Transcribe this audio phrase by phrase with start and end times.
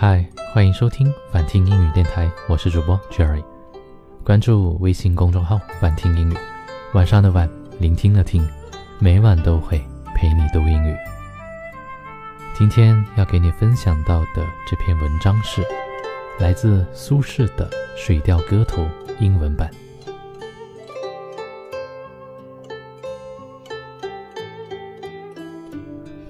[0.00, 3.42] 嗨，欢迎收听反听英语电台，我是主播 Jerry。
[4.22, 6.36] 关注微信公众号“反听英语”，
[6.94, 7.50] 晚上的晚，
[7.80, 8.48] 聆听的听，
[9.00, 9.84] 每晚都会
[10.14, 10.96] 陪你读英语。
[12.54, 15.64] 今天要给你分享到的这篇文章是
[16.38, 18.84] 来自苏轼的《水调歌头》
[19.18, 19.68] 英文版。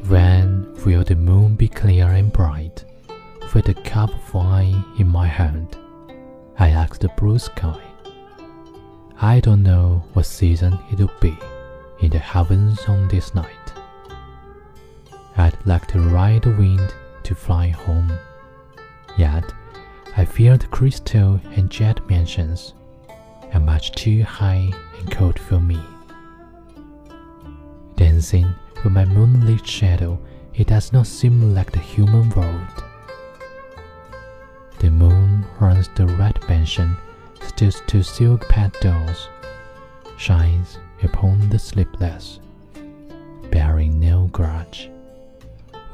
[0.08, 2.72] When will the moon be clear and bright,
[3.54, 5.76] with a cup of wine in my hand?
[6.58, 7.80] I asked the blue sky.
[9.20, 11.36] I don't know what season it'll be
[12.00, 13.72] in the heavens on this night.
[15.36, 18.12] I'd like to ride the wind to fly home.
[19.16, 19.44] Yet,
[20.16, 22.74] I fear the crystal and jet mansions
[23.52, 25.80] are much too high and cold for me.
[27.96, 28.52] Dancing
[28.84, 30.18] with my moonlit shadow,
[30.54, 32.84] it does not seem like the human world.
[34.80, 36.96] The moon runs the red mansion,
[37.42, 39.28] steals to silk petals,
[40.16, 42.38] shines upon the sleepless,
[43.50, 44.90] bearing no grudge.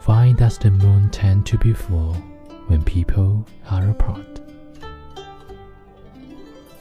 [0.04, 2.12] Why does the moon tend to be full
[2.66, 4.40] when people are apart?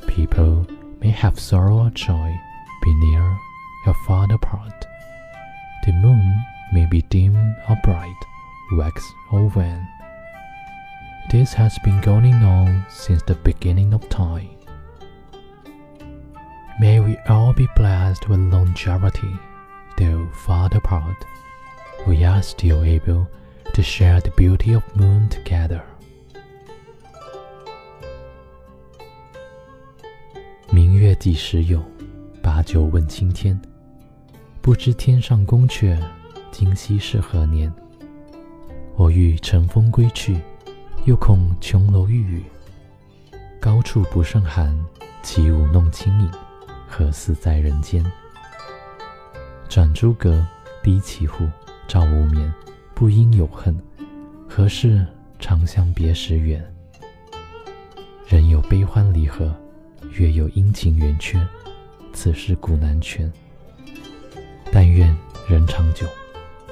[0.08, 0.68] People
[1.00, 2.36] may have sorrow or joy,
[2.84, 3.38] be near
[3.88, 4.86] or far apart.
[5.86, 7.36] The moon may be dim
[7.70, 8.20] or bright,
[8.74, 9.88] wax or wane.
[11.31, 14.49] This has been going on since the beginning of time.
[16.81, 19.37] May we all be blessed with longevity,
[19.97, 21.17] though far apart.
[22.07, 23.27] We are still able
[23.75, 25.83] to share the beauty of moon together.
[30.71, 31.83] 明月几时有？
[32.43, 33.61] 把酒问青天。
[34.63, 35.99] 不知天上宫阙，
[36.51, 37.73] 今夕是何年？
[38.97, 40.41] 我欲乘风归去，
[41.06, 42.44] 又恐琼楼玉宇。
[43.60, 44.74] 高处不胜寒，
[45.22, 46.32] 起舞弄清影，
[46.88, 48.02] 何似在人间？
[49.68, 50.46] 转朱阁，
[50.82, 51.46] 低绮户，
[51.90, 52.52] 照无眠。
[52.96, 53.78] 不应有恨，
[54.48, 55.06] 何事
[55.40, 56.64] 长向别时圆？
[58.26, 59.54] 人有悲欢离合，
[60.12, 61.46] 月有阴晴圆缺，
[62.14, 63.30] 此事古难全。
[64.72, 65.14] 但愿
[65.50, 66.08] 人长久，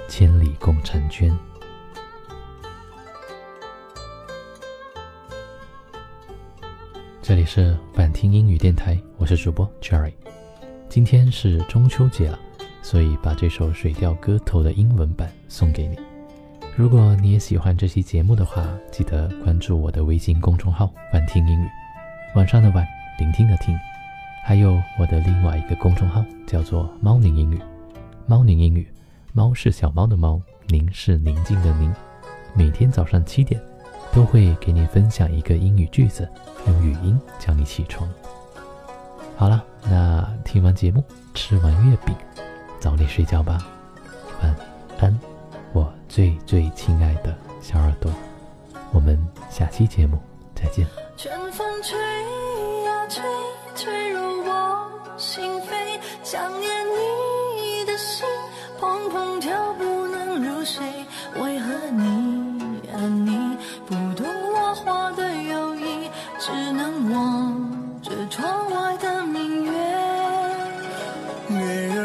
[0.08, 1.38] 千里共婵娟。
[7.32, 10.12] 这里是晚听英语电台，我是主播 Cherry。
[10.90, 12.38] 今天是中秋节了，
[12.82, 15.98] 所以把这首《水调歌头》的英文版送给你。
[16.76, 21.66] 如果你也喜欢这期节目的话，记得关注我的微信公众号“晚听英语”，
[22.36, 22.86] 晚上的晚，
[23.18, 23.80] 聆听的听，
[24.44, 27.58] 还有我的另外一个公众号叫做“猫宁英语”。
[28.28, 28.86] 猫宁英语，
[29.32, 31.96] 猫是小猫的猫，宁是宁静的宁。
[32.54, 33.58] 每天早上七点，
[34.14, 36.30] 都会给你分享一个英语句子，
[36.68, 38.10] 用语音叫你起床。
[39.38, 42.16] 好了，那听完节目，吃完月饼，
[42.80, 43.58] 早点睡觉吧，
[44.42, 44.56] 晚
[45.00, 45.18] 安。
[45.74, 48.12] 我最最亲爱的小耳朵，
[48.92, 49.18] 我们
[49.50, 50.20] 下期节目
[50.54, 50.86] 再见。
[51.16, 51.98] 春风吹
[52.84, 53.24] 呀吹，
[53.76, 57.11] 吹入我心扉，想念你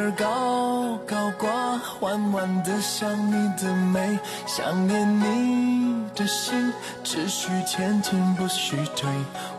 [0.07, 1.66] 儿高高挂，
[2.01, 9.09] 弯弯的想你的美，想念你的心，只许前进不许退。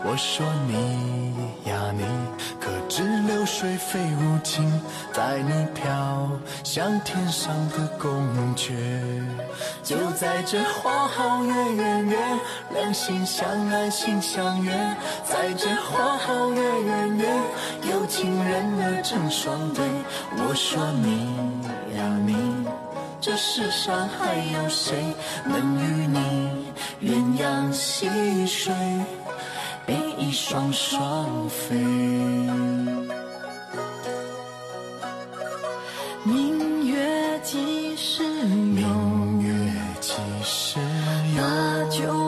[0.04, 2.04] 我说你呀你，
[2.60, 4.80] 可知流水非无情，
[5.12, 6.30] 带你飘
[6.62, 8.12] 向天上的宫
[8.56, 8.74] 阙。
[9.82, 12.18] 就在这花好月圆夜，
[12.72, 14.72] 两心相爱心相悦，
[15.24, 17.26] 在这花好月圆夜，
[17.90, 19.84] 有情人儿成双对。
[20.36, 21.57] 我说你
[21.98, 22.34] 呀你，
[23.20, 25.12] 这世上还有谁
[25.44, 26.18] 能与你
[27.02, 28.08] 鸳鸯戏
[28.46, 28.72] 水，
[29.84, 31.76] 比翼双双飞？
[36.22, 38.86] 明月几时有？
[38.86, 40.12] 明月几
[40.44, 40.78] 时
[41.36, 42.27] 有？